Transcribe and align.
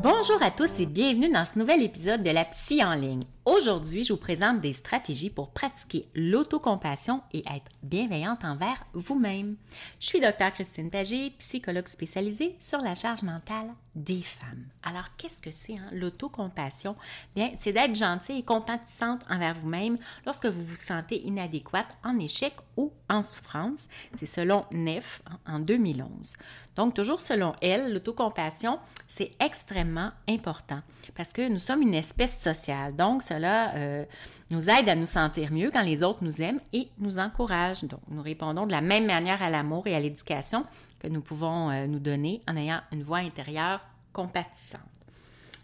Bonjour 0.00 0.40
à 0.42 0.52
tous 0.52 0.78
et 0.78 0.86
bienvenue 0.86 1.28
dans 1.28 1.44
ce 1.44 1.58
nouvel 1.58 1.82
épisode 1.82 2.22
de 2.22 2.30
la 2.30 2.44
Psy 2.44 2.84
en 2.84 2.94
ligne. 2.94 3.24
Aujourd'hui, 3.50 4.04
je 4.04 4.12
vous 4.12 4.18
présente 4.18 4.60
des 4.60 4.74
stratégies 4.74 5.30
pour 5.30 5.52
pratiquer 5.52 6.06
l'autocompassion 6.14 7.22
et 7.32 7.38
être 7.38 7.72
bienveillante 7.82 8.44
envers 8.44 8.84
vous-même. 8.92 9.56
Je 10.00 10.06
suis 10.06 10.20
Dr 10.20 10.52
Christine 10.52 10.90
Pagé, 10.90 11.30
psychologue 11.38 11.88
spécialisée 11.88 12.56
sur 12.60 12.82
la 12.82 12.94
charge 12.94 13.22
mentale 13.22 13.68
des 13.94 14.20
femmes. 14.20 14.66
Alors, 14.82 15.16
qu'est-ce 15.16 15.40
que 15.40 15.50
c'est 15.50 15.78
hein, 15.78 15.88
l'autocompassion? 15.92 16.94
Bien, 17.34 17.50
c'est 17.56 17.72
d'être 17.72 17.96
gentille 17.96 18.38
et 18.38 18.42
compatissante 18.42 19.22
envers 19.30 19.54
vous-même 19.54 19.96
lorsque 20.26 20.46
vous 20.46 20.64
vous 20.64 20.76
sentez 20.76 21.26
inadéquate, 21.26 21.96
en 22.04 22.18
échec 22.18 22.54
ou 22.76 22.92
en 23.08 23.22
souffrance. 23.22 23.88
C'est 24.18 24.26
selon 24.26 24.66
Neff 24.72 25.22
en 25.46 25.58
2011. 25.58 26.34
Donc, 26.76 26.94
toujours 26.94 27.20
selon 27.20 27.54
elle, 27.60 27.92
l'autocompassion, 27.92 28.78
c'est 29.08 29.32
extrêmement 29.40 30.12
important 30.28 30.80
parce 31.16 31.32
que 31.32 31.48
nous 31.48 31.58
sommes 31.58 31.82
une 31.82 31.94
espèce 31.94 32.40
sociale. 32.40 32.94
Donc, 32.94 33.22
cela 33.38 33.74
euh, 33.76 34.04
nous 34.50 34.68
aide 34.68 34.88
à 34.88 34.94
nous 34.94 35.06
sentir 35.06 35.52
mieux 35.52 35.70
quand 35.70 35.82
les 35.82 36.02
autres 36.02 36.22
nous 36.22 36.42
aiment 36.42 36.60
et 36.72 36.88
nous 36.98 37.18
encouragent. 37.18 37.84
Donc, 37.84 38.00
nous 38.08 38.22
répondons 38.22 38.66
de 38.66 38.72
la 38.72 38.80
même 38.80 39.06
manière 39.06 39.42
à 39.42 39.48
l'amour 39.48 39.86
et 39.86 39.94
à 39.94 40.00
l'éducation 40.00 40.64
que 40.98 41.06
nous 41.06 41.20
pouvons 41.20 41.70
euh, 41.70 41.86
nous 41.86 42.00
donner 42.00 42.42
en 42.48 42.56
ayant 42.56 42.80
une 42.92 43.04
voix 43.04 43.18
intérieure 43.18 43.80
compatissante. 44.12 44.80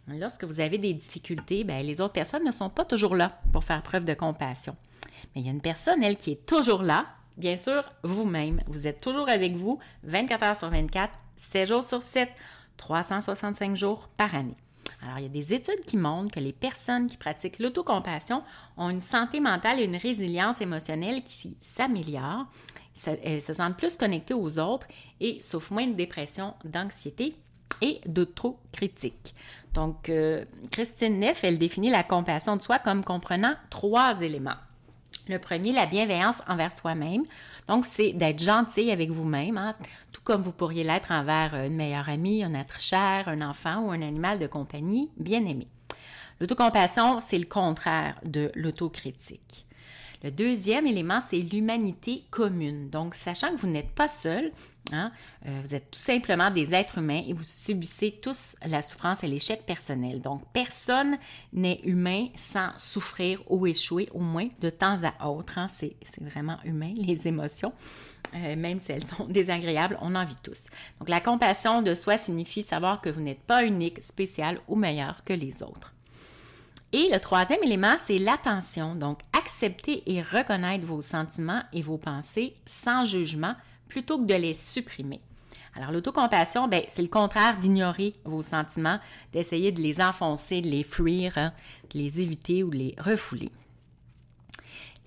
Lorsque 0.07 0.45
vous 0.45 0.61
avez 0.61 0.79
des 0.79 0.93
difficultés, 0.93 1.65
bien, 1.65 1.83
les 1.83 2.01
autres 2.01 2.13
personnes 2.13 2.45
ne 2.45 2.53
sont 2.53 2.69
pas 2.69 2.85
toujours 2.85 3.17
là 3.17 3.41
pour 3.53 3.65
faire 3.65 3.83
preuve 3.83 4.05
de 4.05 4.15
compassion. 4.15 4.77
Mais 5.35 5.41
il 5.41 5.47
y 5.47 5.49
a 5.49 5.53
une 5.53 5.63
personne, 5.63 6.03
elle, 6.05 6.17
qui 6.17 6.33
est 6.33 6.47
toujours 6.47 6.83
là, 6.83 7.07
bien 7.39 7.57
sûr, 7.57 7.83
vous-même. 8.03 8.61
Vous 8.67 8.87
êtes 8.87 9.01
toujours 9.01 9.29
avec 9.29 9.57
vous 9.57 9.79
24 10.05 10.43
heures 10.45 10.57
sur 10.57 10.69
24, 10.69 11.11
7 11.37 11.69
jours 11.69 11.83
sur 11.83 12.03
7, 12.03 12.29
365 12.77 13.75
jours 13.75 14.09
par 14.17 14.35
année. 14.35 14.57
Alors, 15.05 15.19
il 15.19 15.23
y 15.25 15.27
a 15.27 15.29
des 15.29 15.53
études 15.53 15.85
qui 15.85 15.97
montrent 15.97 16.35
que 16.35 16.41
les 16.41 16.53
personnes 16.53 17.07
qui 17.07 17.17
pratiquent 17.17 17.59
l'autocompassion 17.59 18.43
ont 18.77 18.89
une 18.89 19.01
santé 19.01 19.39
mentale 19.39 19.81
et 19.81 19.85
une 19.85 19.97
résilience 19.97 20.61
émotionnelle 20.61 21.23
qui 21.23 21.57
s'améliorent. 21.61 22.47
Elles 23.23 23.43
se 23.43 23.53
sentent 23.53 23.77
plus 23.77 23.97
connectées 23.97 24.35
aux 24.35 24.59
autres 24.59 24.87
et 25.21 25.43
souffrent 25.43 25.73
moins 25.73 25.87
de 25.87 25.93
dépression, 25.93 26.55
d'anxiété 26.65 27.37
et 27.83 28.01
d'autocritique. 28.07 29.35
Donc, 29.75 30.09
euh, 30.09 30.45
Christine 30.71 31.19
Neff, 31.19 31.45
elle 31.45 31.59
définit 31.59 31.91
la 31.91 32.05
compassion 32.05 32.57
de 32.57 32.63
soi 32.63 32.79
comme 32.79 33.05
comprenant 33.05 33.55
trois 33.69 34.23
éléments. 34.23 34.57
Le 35.29 35.39
premier, 35.39 35.73
la 35.73 35.87
bienveillance 35.87 36.43
envers 36.49 36.73
soi-même. 36.73 37.23
Donc, 37.67 37.87
c'est 37.87 38.13
d'être 38.13 38.43
gentil 38.43 38.91
avec 38.91 39.11
vous-même, 39.11 39.57
hein, 39.57 39.75
tout 40.13 40.21
comme 40.23 40.43
vous 40.43 40.53
pourriez 40.53 40.85
l'être 40.85 41.13
envers 41.13 41.55
une 41.55 41.77
meilleure 41.77 42.11
amie, 42.11 42.45
un 42.45 42.53
être 42.55 42.79
cher, 42.79 43.27
un 43.27 43.41
enfant 43.41 43.87
ou 43.87 43.91
un 43.91 44.03
animal 44.03 44.39
de 44.39 44.47
compagnie 44.47 45.11
bien 45.17 45.47
aimé. 45.47 45.67
L'autocompassion, 46.41 47.21
c'est 47.21 47.39
le 47.39 47.47
contraire 47.47 48.17
de 48.25 48.53
l'autocritique. 48.55 49.65
Le 50.25 50.31
deuxième 50.31 50.87
élément, 50.87 51.21
c'est 51.21 51.37
l'humanité 51.37 52.25
commune. 52.31 52.89
Donc, 52.89 53.15
sachant 53.15 53.51
que 53.55 53.61
vous 53.61 53.67
n'êtes 53.67 53.91
pas 53.91 54.09
seul, 54.09 54.53
hein, 54.91 55.13
euh, 55.45 55.61
vous 55.63 55.75
êtes 55.75 55.91
tout 55.91 55.99
simplement 55.99 56.51
des 56.51 56.73
êtres 56.73 56.97
humains 56.97 57.23
et 57.29 57.35
vous 57.35 57.43
subissez 57.43 58.21
tous 58.23 58.57
la 58.65 58.81
souffrance 58.81 59.23
et 59.23 59.27
l'échec 59.27 59.67
personnel. 59.67 60.23
Donc, 60.23 60.41
personne 60.55 61.19
n'est 61.53 61.79
humain 61.85 62.29
sans 62.37 62.71
souffrir 62.79 63.43
ou 63.51 63.67
échouer, 63.67 64.09
au 64.15 64.21
moins 64.21 64.49
de 64.63 64.71
temps 64.71 64.97
à 65.21 65.29
autre. 65.29 65.59
Hein. 65.59 65.67
C'est 65.69 65.95
vraiment 66.23 66.57
humain, 66.65 66.95
les 66.97 67.29
émotions. 67.29 67.75
Euh, 68.35 68.57
même 68.57 68.79
si 68.79 68.93
elles 68.93 69.05
sont 69.05 69.27
désagréables, 69.29 69.99
on 70.01 70.15
en 70.15 70.25
vit 70.25 70.37
tous. 70.43 70.69
Donc, 71.01 71.11
la 71.11 71.21
compassion 71.21 71.83
de 71.83 71.95
soi 71.95 72.17
signifie 72.17 72.63
savoir 72.63 73.03
que 73.03 73.11
vous 73.11 73.21
n'êtes 73.21 73.43
pas 73.43 73.63
unique, 73.63 74.03
spécial 74.03 74.59
ou 74.69 74.77
meilleur 74.77 75.23
que 75.23 75.35
les 75.35 75.63
autres. 75.63 75.94
Et 76.97 77.11
le 77.13 77.19
troisième 77.19 77.65
élément, 77.65 77.97
c'est 77.99 78.19
l'attention. 78.19 78.95
Donc, 78.95 79.19
accepter 79.37 80.05
et 80.07 80.23
reconnaître 80.23 80.87
vos 80.87 81.03
sentiments 81.03 81.65
et 81.73 81.83
vos 81.83 81.99
pensées 81.99 82.55
sans 82.67 83.05
jugement 83.05 83.57
plutôt 83.89 84.17
que 84.17 84.27
de 84.27 84.35
les 84.35 84.55
supprimer. 84.55 85.21
Alors, 85.75 85.91
l'autocompassion, 85.91 86.69
ben, 86.69 86.85
c'est 86.87 87.03
le 87.03 87.09
contraire 87.09 87.59
d'ignorer 87.59 88.15
vos 88.25 88.43
sentiments, 88.43 89.01
d'essayer 89.33 89.73
de 89.73 89.83
les 89.83 90.01
enfoncer, 90.01 90.61
de 90.61 90.69
les 90.69 90.85
fuir, 90.85 91.37
hein, 91.37 91.53
de 91.93 91.99
les 91.99 92.21
éviter 92.21 92.63
ou 92.63 92.71
de 92.71 92.77
les 92.77 92.95
refouler. 92.97 93.51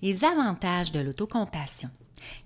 Les 0.02 0.26
avantages 0.26 0.92
de 0.92 1.00
l'autocompassion. 1.00 1.88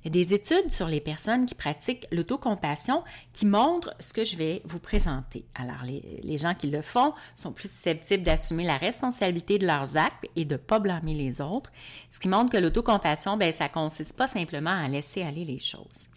Il 0.03 0.06
y 0.06 0.09
a 0.09 0.10
des 0.10 0.34
études 0.34 0.71
sur 0.71 0.88
les 0.88 1.00
personnes 1.00 1.47
qui 1.47 1.55
pratiquent 1.55 2.06
l'autocompassion 2.10 3.03
qui 3.33 3.47
montrent 3.47 3.94
ce 4.00 4.12
que 4.12 4.25
je 4.25 4.37
vais 4.37 4.62
vous 4.65 4.78
présenter. 4.78 5.44
Alors, 5.55 5.84
les, 5.84 6.38
gens 6.38 6.55
qui 6.55 6.69
le 6.69 6.83
font 6.83 7.12
sont 7.37 7.53
plus 7.53 7.71
susceptibles 7.71 8.22
d'assumer 8.22 8.65
la 8.65 8.77
responsabilité 8.77 9.59
de 9.59 9.66
leurs 9.66 9.97
actes 9.97 10.27
et 10.34 10.44
de 10.44 10.55
ne 10.55 10.59
pas 10.59 10.78
blâmer 10.78 11.15
les 11.15 11.41
autres, 11.41 11.71
ce 12.09 12.19
qui 12.19 12.28
montre 12.28 12.50
que 12.50 12.56
l'autocompassion, 12.56 13.37
ben, 13.37 13.53
ça 13.53 13.69
consiste 13.69 14.16
pas 14.16 14.27
simplement 14.27 14.71
à 14.71 14.88
laisser 14.88 15.22
aller 15.22 15.44
les 15.44 15.59
choses. 15.59 16.09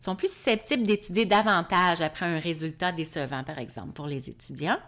Ils 0.00 0.04
sont 0.04 0.16
plus 0.16 0.32
susceptibles 0.32 0.86
d'étudier 0.86 1.24
davantage 1.24 2.00
après 2.00 2.26
un 2.26 2.38
résultat 2.38 2.92
décevant, 2.92 3.42
par 3.42 3.58
exemple, 3.58 3.92
pour 3.92 4.06
les 4.06 4.28
étudiants. 4.28 4.78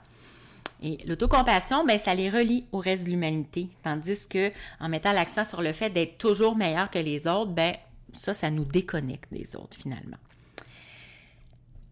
Et 0.82 0.98
l'autocompassion, 1.06 1.84
ben, 1.84 1.98
ça 1.98 2.14
les 2.14 2.28
relie 2.28 2.66
au 2.72 2.78
reste 2.78 3.04
de 3.04 3.10
l'humanité, 3.10 3.68
tandis 3.82 4.28
que 4.28 4.52
en 4.78 4.88
mettant 4.88 5.12
l'accent 5.12 5.44
sur 5.44 5.62
le 5.62 5.72
fait 5.72 5.90
d'être 5.90 6.18
toujours 6.18 6.56
meilleur 6.56 6.90
que 6.90 6.98
les 6.98 7.26
autres, 7.26 7.52
ben, 7.52 7.74
ça, 8.12 8.34
ça 8.34 8.50
nous 8.50 8.64
déconnecte 8.64 9.32
des 9.32 9.56
autres 9.56 9.76
finalement. 9.76 10.16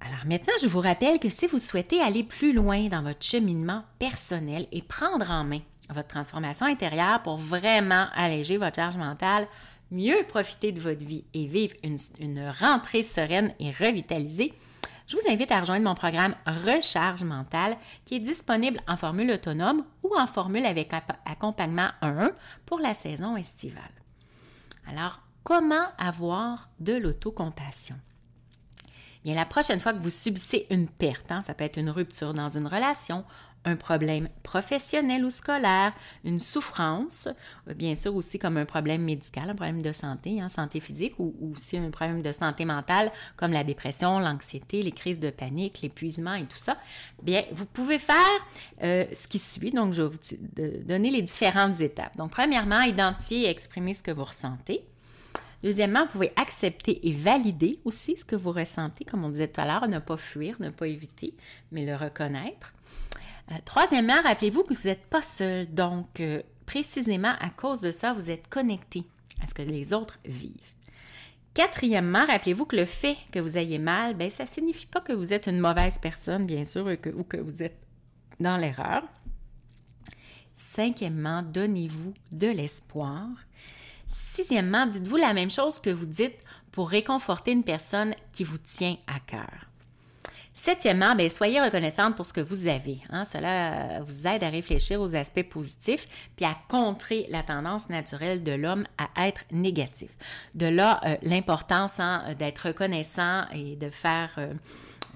Alors 0.01 0.27
maintenant, 0.27 0.53
je 0.61 0.67
vous 0.67 0.81
rappelle 0.81 1.19
que 1.19 1.31
si 1.31 1.47
vous 1.47 1.59
souhaitez 1.59 2.01
aller 2.01 2.25
plus 2.25 2.53
loin 2.53 2.89
dans 2.89 3.03
votre 3.03 3.25
cheminement 3.25 3.85
personnel 3.99 4.67
et 4.71 4.83
prendre 4.83 5.31
en 5.31 5.45
main 5.45 5.61
votre 5.89 6.09
transformation 6.09 6.67
intérieure 6.67 7.23
pour 7.23 7.39
vraiment 7.39 8.09
alléger 8.15 8.57
votre 8.59 8.77
charge 8.77 8.97
mentale, 8.97 9.47
mieux 9.91 10.25
profiter 10.29 10.73
de 10.73 10.81
votre 10.81 11.05
vie 11.05 11.25
et 11.35 11.47
vivre 11.47 11.75
une, 11.83 11.97
une 12.21 12.53
rentrée 12.61 13.03
sereine 13.03 13.55
et 13.61 13.71
revitalisée, 13.71 14.53
je 15.07 15.17
vous 15.17 15.31
invite 15.31 15.53
à 15.53 15.61
rejoindre 15.61 15.85
mon 15.85 15.95
programme 15.95 16.35
Recharge 16.47 17.25
mentale 17.25 17.77
qui 18.05 18.17
est 18.17 18.21
disponible 18.21 18.81
en 18.89 18.97
formule 18.97 19.31
autonome 19.33 19.85
ou 20.03 20.17
en 20.17 20.27
formule 20.27 20.65
avec 20.65 20.93
accompagnement 21.27 21.89
1 22.01 22.31
pour 22.65 22.79
la 22.79 22.95
saison 22.95 23.37
estivale. 23.37 23.83
Alors, 24.89 25.21
Comment 25.45 25.85
avoir 25.99 26.71
de 26.81 26.95
l'autocompassion? 26.95 27.97
Bien, 29.25 29.35
la 29.35 29.45
prochaine 29.45 29.79
fois 29.79 29.93
que 29.93 29.99
vous 29.99 30.09
subissez 30.09 30.67
une 30.71 30.89
perte, 30.89 31.31
hein, 31.31 31.43
ça 31.43 31.53
peut 31.53 31.65
être 31.65 31.77
une 31.77 31.91
rupture 31.91 32.33
dans 32.33 32.57
une 32.57 32.67
relation, 32.67 33.27
un 33.67 33.77
problème 33.77 34.31
professionnel 34.43 35.23
ou 35.23 35.29
scolaire, 35.29 35.93
une 36.25 36.41
souffrance, 36.41 37.29
euh, 37.69 37.75
bien 37.75 37.95
sûr 37.95 38.17
aussi 38.17 38.39
comme 38.39 38.57
un 38.57 38.65
problème 38.65 39.03
médical, 39.03 39.51
un 39.51 39.55
problème 39.55 39.83
de 39.83 39.93
santé, 39.93 40.41
hein, 40.41 40.49
santé 40.49 40.81
physique, 40.81 41.13
ou, 41.19 41.35
aussi 41.53 41.77
un 41.77 41.91
problème 41.91 42.23
de 42.23 42.33
santé 42.33 42.65
mentale 42.65 43.13
comme 43.37 43.53
la 43.53 43.65
dépression, 43.65 44.21
l'anxiété, 44.21 44.83
les 44.83 44.93
crises 44.93 45.21
de 45.21 45.29
panique, 45.29 45.83
l'épuisement 45.83 46.35
et 46.35 46.47
tout 46.47 46.57
ça, 46.57 46.79
bien, 47.23 47.43
vous 47.53 47.67
pouvez 47.67 47.99
faire 47.99 48.17
euh, 48.83 49.05
ce 49.13 49.29
qui 49.29 49.39
suit. 49.39 49.73
Donc, 49.73 49.93
je 49.93 50.05
vais 50.05 50.09
vous 50.09 50.85
donner 50.87 51.11
les 51.11 51.23
différentes 51.23 51.83
étapes. 51.83 52.17
Donc, 52.17 52.31
premièrement, 52.31 52.81
identifier 52.81 53.43
et 53.43 53.51
exprimer 53.51 53.93
ce 53.93 54.03
que 54.03 54.11
vous 54.11 54.25
ressentez. 54.25 54.87
Deuxièmement, 55.65 56.05
vous 56.05 56.13
pouvez 56.13 56.33
accepter 56.37 57.09
et 57.09 57.15
valider 57.15 57.81
aussi 57.87 58.19
ce 58.19 58.25
que 58.27 58.37
vous 58.37 58.53
ressentez, 58.53 59.07
comme 59.07 59.25
on 59.25 59.31
disait 59.31 59.49
tout 59.49 59.63
à 59.63 59.65
l'heure, 59.65 59.89
ne 59.89 59.99
pas 59.99 60.19
fuir, 60.19 60.61
ne 60.61 60.69
pas 60.69 60.87
éviter, 60.87 61.35
mais 61.73 61.87
le 61.87 61.97
reconnaître. 61.97 62.75
Euh, 63.51 63.55
troisièmement, 63.65 64.21
rappelez-vous 64.23 64.65
que 64.65 64.75
vous 64.75 64.89
n'êtes 64.89 65.07
pas 65.07 65.23
seul. 65.23 65.73
Donc, 65.73 66.21
euh, 66.21 66.43
précisément 66.67 67.33
à 67.41 67.49
cause 67.49 67.81
de 67.81 67.93
ça, 67.93 68.13
vous 68.13 68.31
êtes 68.31 68.47
connecté 68.49 69.05
à 69.43 69.47
ce 69.47 69.55
que 69.55 69.63
les 69.63 69.95
autres 69.95 70.19
vivent. 70.27 70.53
Quatrièmement, 71.55 72.27
rappelez-vous 72.27 72.67
que 72.67 72.77
le 72.77 72.85
fait 72.85 73.17
que 73.33 73.39
vous 73.39 73.57
ayez 73.57 73.79
mal, 73.79 74.13
ben, 74.13 74.29
ça 74.29 74.43
ne 74.43 74.49
signifie 74.49 74.87
pas 74.87 75.01
que 75.01 75.15
vous 75.15 75.33
êtes 75.33 75.47
une 75.47 75.61
mauvaise 75.61 75.99
personne, 75.99 76.45
bien 76.45 76.67
sûr, 76.67 76.87
ou 77.17 77.25
que 77.25 77.39
vous 77.39 77.63
êtes 77.63 77.81
dans 78.39 78.59
l'erreur. 78.59 79.03
Cinquièmement, 80.57 81.43
donnez-vous 81.43 82.13
de 82.33 82.49
l'espoir. 82.49 83.29
Sixièmement, 84.09 84.87
dites-vous 84.87 85.17
la 85.17 85.33
même 85.33 85.51
chose 85.51 85.79
que 85.79 85.91
vous 85.91 86.07
dites 86.07 86.37
pour 86.73 86.91
réconforter 86.91 87.53
une 87.53 87.65
personne 87.65 88.15
qui 88.33 88.45
vous 88.45 88.59
tient 88.59 88.97
à 89.07 89.21
cœur. 89.21 89.69
Septièmement, 90.57 91.17
bien, 91.17 91.29
soyez 91.29 91.61
reconnaissante 91.61 92.15
pour 92.15 92.25
ce 92.25 92.33
que 92.33 92.41
vous 92.41 92.69
avez. 92.69 93.01
Hein. 93.11 93.25
Cela 93.25 94.01
vous 94.03 94.29
aide 94.29 94.45
à 94.45 94.51
réfléchir 94.51 95.01
aux 95.01 95.17
aspects 95.17 95.43
positifs 95.43 96.07
puis 96.37 96.45
à 96.47 96.57
contrer 96.69 97.27
la 97.29 97.43
tendance 97.43 97.89
naturelle 97.89 98.45
de 98.45 98.53
l'homme 98.53 98.87
à 98.97 99.27
être 99.27 99.43
négatif. 99.51 100.11
De 100.55 100.67
là, 100.67 101.01
euh, 101.05 101.17
l'importance 101.23 101.99
hein, 101.99 102.35
d'être 102.39 102.69
reconnaissant 102.69 103.47
et 103.53 103.75
de 103.75 103.91
faire 103.91 104.31
euh, 104.39 104.55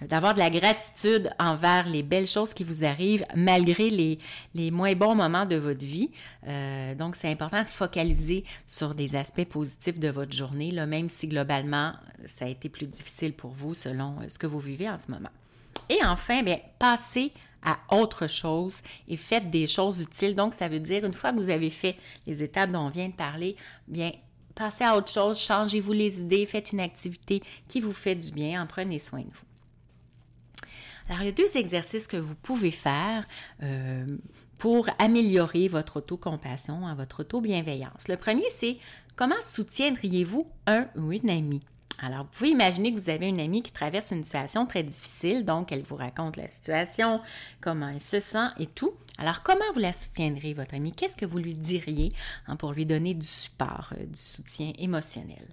d'avoir 0.06 0.34
de 0.34 0.38
la 0.38 0.50
gratitude 0.50 1.30
envers 1.38 1.88
les 1.88 2.02
belles 2.02 2.26
choses 2.26 2.54
qui 2.54 2.64
vous 2.64 2.84
arrivent 2.84 3.24
malgré 3.34 3.90
les, 3.90 4.18
les 4.54 4.70
moins 4.70 4.94
bons 4.94 5.14
moments 5.14 5.46
de 5.46 5.56
votre 5.56 5.84
vie. 5.84 6.10
Euh, 6.46 6.94
donc, 6.94 7.16
c'est 7.16 7.30
important 7.30 7.62
de 7.62 7.68
focaliser 7.68 8.44
sur 8.66 8.94
des 8.94 9.16
aspects 9.16 9.44
positifs 9.44 9.98
de 9.98 10.08
votre 10.08 10.36
journée, 10.36 10.70
là, 10.70 10.86
même 10.86 11.08
si 11.08 11.28
globalement, 11.28 11.92
ça 12.26 12.44
a 12.44 12.48
été 12.48 12.68
plus 12.68 12.86
difficile 12.86 13.32
pour 13.34 13.50
vous 13.50 13.74
selon 13.74 14.16
euh, 14.20 14.28
ce 14.28 14.38
que 14.38 14.46
vous 14.46 14.60
vivez 14.60 14.88
en 14.88 14.98
ce 14.98 15.10
moment. 15.10 15.30
Et 15.88 15.98
enfin, 16.04 16.42
bien, 16.42 16.58
passez 16.78 17.32
à 17.62 17.78
autre 17.90 18.28
chose 18.28 18.82
et 19.08 19.16
faites 19.16 19.50
des 19.50 19.66
choses 19.66 20.00
utiles. 20.00 20.34
Donc, 20.34 20.54
ça 20.54 20.68
veut 20.68 20.80
dire, 20.80 21.04
une 21.04 21.12
fois 21.12 21.32
que 21.32 21.36
vous 21.36 21.50
avez 21.50 21.70
fait 21.70 21.96
les 22.26 22.42
étapes 22.42 22.70
dont 22.70 22.86
on 22.86 22.90
vient 22.90 23.08
de 23.08 23.14
parler, 23.14 23.56
bien, 23.88 24.12
passez 24.54 24.84
à 24.84 24.96
autre 24.96 25.10
chose, 25.10 25.40
changez-vous 25.40 25.92
les 25.92 26.18
idées, 26.18 26.46
faites 26.46 26.72
une 26.72 26.80
activité 26.80 27.42
qui 27.66 27.80
vous 27.80 27.92
fait 27.92 28.14
du 28.14 28.30
bien, 28.30 28.62
en 28.62 28.66
prenez 28.66 28.98
soin 28.98 29.20
de 29.20 29.24
vous. 29.26 29.47
Alors, 31.08 31.22
il 31.22 31.26
y 31.26 31.28
a 31.28 31.32
deux 31.32 31.56
exercices 31.56 32.06
que 32.06 32.18
vous 32.18 32.34
pouvez 32.34 32.70
faire 32.70 33.24
euh, 33.62 34.06
pour 34.58 34.88
améliorer 34.98 35.68
votre 35.68 35.96
autocompassion, 35.96 36.94
votre 36.94 37.20
auto-bienveillance. 37.20 38.08
Le 38.08 38.16
premier, 38.16 38.44
c'est 38.50 38.76
comment 39.16 39.40
soutiendriez-vous 39.40 40.46
un 40.66 40.86
ou 40.96 41.12
une 41.12 41.30
amie? 41.30 41.62
Alors, 42.00 42.24
vous 42.24 42.30
pouvez 42.30 42.50
imaginer 42.50 42.94
que 42.94 43.00
vous 43.00 43.10
avez 43.10 43.26
une 43.26 43.40
amie 43.40 43.62
qui 43.62 43.72
traverse 43.72 44.12
une 44.12 44.22
situation 44.22 44.66
très 44.66 44.84
difficile, 44.84 45.44
donc 45.44 45.72
elle 45.72 45.82
vous 45.82 45.96
raconte 45.96 46.36
la 46.36 46.46
situation, 46.46 47.20
comment 47.60 47.88
elle 47.88 48.00
se 48.00 48.20
sent 48.20 48.48
et 48.58 48.66
tout. 48.66 48.92
Alors, 49.16 49.42
comment 49.42 49.64
vous 49.72 49.80
la 49.80 49.92
soutiendrez, 49.92 50.54
votre 50.54 50.74
amie? 50.74 50.92
Qu'est-ce 50.92 51.16
que 51.16 51.26
vous 51.26 51.38
lui 51.38 51.54
diriez 51.54 52.12
hein, 52.46 52.54
pour 52.54 52.72
lui 52.72 52.84
donner 52.84 53.14
du 53.14 53.26
support, 53.26 53.92
euh, 53.98 54.04
du 54.04 54.18
soutien 54.18 54.72
émotionnel? 54.78 55.44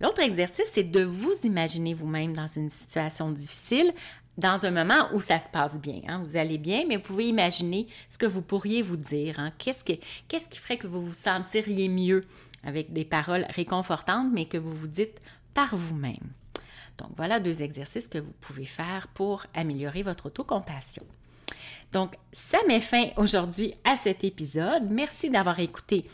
L'autre 0.00 0.20
exercice, 0.20 0.68
c'est 0.70 0.84
de 0.84 1.02
vous 1.02 1.34
imaginer 1.44 1.94
vous-même 1.94 2.32
dans 2.34 2.48
une 2.48 2.70
situation 2.70 3.30
difficile 3.30 3.92
dans 4.38 4.64
un 4.64 4.70
moment 4.70 5.08
où 5.12 5.20
ça 5.20 5.38
se 5.38 5.48
passe 5.48 5.78
bien. 5.78 6.00
Hein. 6.08 6.22
Vous 6.24 6.36
allez 6.36 6.58
bien, 6.58 6.84
mais 6.88 6.96
vous 6.96 7.02
pouvez 7.02 7.28
imaginer 7.28 7.86
ce 8.10 8.18
que 8.18 8.26
vous 8.26 8.42
pourriez 8.42 8.82
vous 8.82 8.96
dire. 8.96 9.38
Hein. 9.38 9.52
Qu'est-ce, 9.58 9.84
qu'est-ce 9.84 10.48
qui 10.48 10.58
ferait 10.58 10.78
que 10.78 10.86
vous 10.86 11.04
vous 11.04 11.14
sentiriez 11.14 11.88
mieux 11.88 12.24
avec 12.64 12.92
des 12.92 13.04
paroles 13.04 13.46
réconfortantes, 13.50 14.30
mais 14.32 14.46
que 14.46 14.58
vous 14.58 14.74
vous 14.74 14.86
dites 14.86 15.20
par 15.54 15.76
vous-même? 15.76 16.32
Donc 16.98 17.10
voilà 17.16 17.40
deux 17.40 17.62
exercices 17.62 18.08
que 18.08 18.18
vous 18.18 18.34
pouvez 18.40 18.66
faire 18.66 19.08
pour 19.08 19.44
améliorer 19.54 20.02
votre 20.02 20.26
autocompassion. 20.26 21.04
Donc, 21.92 22.14
ça 22.32 22.58
met 22.66 22.80
fin 22.80 23.04
aujourd'hui 23.16 23.74
à 23.84 23.96
cet 23.98 24.24
épisode. 24.24 24.84
Merci 24.90 25.28
d'avoir 25.28 25.60
écouté 25.60 26.06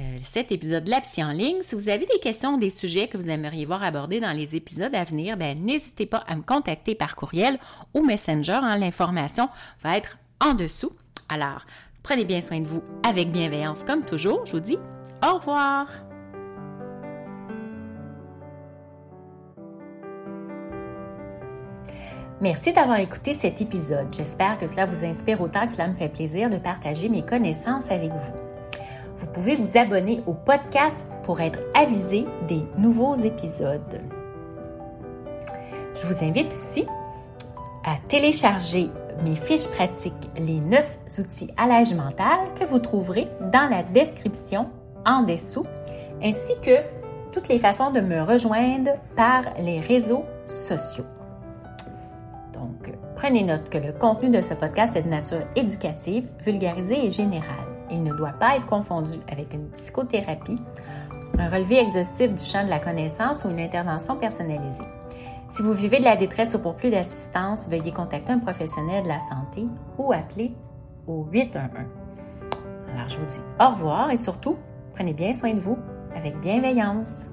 euh, 0.00 0.18
cet 0.24 0.52
épisode 0.52 0.84
de 0.84 0.90
la 0.90 1.02
Psy 1.02 1.22
en 1.22 1.32
ligne. 1.32 1.62
Si 1.62 1.74
vous 1.74 1.90
avez 1.90 2.06
des 2.06 2.18
questions 2.18 2.54
ou 2.54 2.58
des 2.58 2.70
sujets 2.70 3.08
que 3.08 3.18
vous 3.18 3.28
aimeriez 3.28 3.66
voir 3.66 3.82
abordés 3.82 4.20
dans 4.20 4.32
les 4.32 4.56
épisodes 4.56 4.94
à 4.94 5.04
venir, 5.04 5.36
ben, 5.36 5.58
n'hésitez 5.58 6.06
pas 6.06 6.24
à 6.26 6.34
me 6.34 6.42
contacter 6.42 6.94
par 6.94 7.14
courriel 7.14 7.58
ou 7.92 8.02
Messenger. 8.02 8.60
Hein. 8.62 8.78
L'information 8.78 9.48
va 9.82 9.98
être 9.98 10.16
en 10.40 10.54
dessous. 10.54 10.92
Alors, 11.28 11.66
prenez 12.02 12.24
bien 12.24 12.40
soin 12.40 12.60
de 12.60 12.66
vous 12.66 12.82
avec 13.06 13.30
bienveillance 13.30 13.84
comme 13.84 14.02
toujours. 14.02 14.46
Je 14.46 14.52
vous 14.52 14.60
dis 14.60 14.78
au 15.22 15.36
revoir. 15.36 15.86
Merci 22.40 22.72
d'avoir 22.72 22.98
écouté 22.98 23.34
cet 23.34 23.60
épisode. 23.60 24.08
J'espère 24.10 24.58
que 24.58 24.66
cela 24.66 24.86
vous 24.86 25.04
inspire 25.04 25.40
autant 25.40 25.66
que 25.66 25.74
cela 25.74 25.86
me 25.86 25.94
fait 25.94 26.08
plaisir 26.08 26.50
de 26.50 26.56
partager 26.56 27.08
mes 27.08 27.24
connaissances 27.24 27.88
avec 27.90 28.10
vous 28.10 28.51
pouvez 29.32 29.56
vous 29.56 29.78
abonner 29.78 30.22
au 30.26 30.34
podcast 30.34 31.06
pour 31.24 31.40
être 31.40 31.58
avisé 31.74 32.26
des 32.48 32.62
nouveaux 32.76 33.14
épisodes. 33.16 34.00
Je 35.94 36.06
vous 36.06 36.24
invite 36.24 36.54
aussi 36.54 36.86
à 37.84 37.96
télécharger 38.08 38.88
mes 39.24 39.36
fiches 39.36 39.68
pratiques, 39.68 40.30
les 40.36 40.60
9 40.60 40.86
outils 41.18 41.50
à 41.56 41.66
l'âge 41.66 41.94
mental 41.94 42.38
que 42.58 42.64
vous 42.64 42.78
trouverez 42.78 43.28
dans 43.52 43.68
la 43.68 43.82
description 43.82 44.68
en 45.04 45.22
dessous, 45.22 45.64
ainsi 46.22 46.52
que 46.62 46.78
toutes 47.32 47.48
les 47.48 47.58
façons 47.58 47.90
de 47.90 48.00
me 48.00 48.22
rejoindre 48.22 48.92
par 49.16 49.42
les 49.58 49.80
réseaux 49.80 50.24
sociaux. 50.44 51.06
Donc, 52.52 52.92
prenez 53.16 53.42
note 53.42 53.68
que 53.68 53.78
le 53.78 53.92
contenu 53.92 54.30
de 54.30 54.42
ce 54.42 54.54
podcast 54.54 54.94
est 54.96 55.02
de 55.02 55.08
nature 55.08 55.42
éducative, 55.56 56.28
vulgarisée 56.44 57.06
et 57.06 57.10
générale. 57.10 57.71
Il 57.92 58.02
ne 58.02 58.12
doit 58.12 58.32
pas 58.32 58.56
être 58.56 58.66
confondu 58.66 59.18
avec 59.30 59.52
une 59.52 59.68
psychothérapie, 59.70 60.56
un 61.38 61.48
relevé 61.48 61.78
exhaustif 61.78 62.34
du 62.34 62.42
champ 62.42 62.64
de 62.64 62.70
la 62.70 62.78
connaissance 62.78 63.44
ou 63.44 63.50
une 63.50 63.60
intervention 63.60 64.16
personnalisée. 64.16 64.82
Si 65.50 65.60
vous 65.60 65.74
vivez 65.74 65.98
de 65.98 66.04
la 66.04 66.16
détresse 66.16 66.54
ou 66.54 66.58
pour 66.58 66.74
plus 66.74 66.90
d'assistance, 66.90 67.68
veuillez 67.68 67.92
contacter 67.92 68.32
un 68.32 68.38
professionnel 68.38 69.02
de 69.04 69.08
la 69.08 69.20
santé 69.20 69.66
ou 69.98 70.12
appeler 70.12 70.54
au 71.06 71.26
811. 71.30 71.84
Alors 72.94 73.08
je 73.08 73.18
vous 73.18 73.26
dis 73.26 73.40
au 73.60 73.68
revoir 73.68 74.10
et 74.10 74.16
surtout, 74.16 74.56
prenez 74.94 75.12
bien 75.12 75.34
soin 75.34 75.52
de 75.52 75.60
vous 75.60 75.78
avec 76.16 76.40
bienveillance. 76.40 77.31